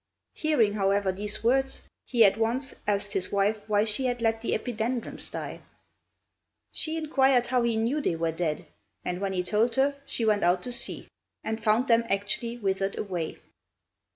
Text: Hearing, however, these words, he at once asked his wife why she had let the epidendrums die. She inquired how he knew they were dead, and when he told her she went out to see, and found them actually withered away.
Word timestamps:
Hearing, 0.33 0.73
however, 0.73 1.11
these 1.11 1.43
words, 1.43 1.83
he 2.07 2.25
at 2.25 2.35
once 2.35 2.73
asked 2.87 3.13
his 3.13 3.31
wife 3.31 3.69
why 3.69 3.83
she 3.83 4.05
had 4.05 4.19
let 4.19 4.41
the 4.41 4.55
epidendrums 4.55 5.29
die. 5.29 5.61
She 6.71 6.97
inquired 6.97 7.45
how 7.45 7.61
he 7.61 7.75
knew 7.77 8.01
they 8.01 8.15
were 8.15 8.31
dead, 8.31 8.65
and 9.05 9.21
when 9.21 9.33
he 9.33 9.43
told 9.43 9.75
her 9.75 9.95
she 10.07 10.25
went 10.25 10.41
out 10.43 10.63
to 10.63 10.71
see, 10.71 11.07
and 11.43 11.63
found 11.63 11.87
them 11.87 12.03
actually 12.09 12.57
withered 12.57 12.97
away. 12.97 13.37